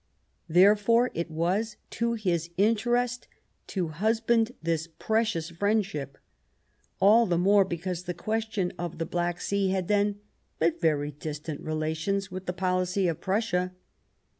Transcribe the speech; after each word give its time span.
Therefore 0.49 1.11
it 1.13 1.29
was 1.29 1.77
to 1.91 2.13
his 2.13 2.49
interest 2.57 3.27
to 3.67 3.89
husband 3.89 4.51
this 4.59 4.87
precious 4.87 5.51
friend 5.51 5.85
ship; 5.85 6.17
all 6.99 7.27
the 7.27 7.37
more 7.37 7.63
because 7.63 8.05
the 8.05 8.15
question 8.15 8.73
of 8.79 8.97
the 8.97 9.05
Black 9.05 9.39
Sea 9.39 9.69
had 9.69 9.87
then 9.87 10.19
but 10.57 10.81
very 10.81 11.11
distant 11.11 11.61
relations 11.61 12.31
with 12.31 12.47
the 12.47 12.51
policy 12.53 13.07
of 13.07 13.21
Prussia. 13.21 13.73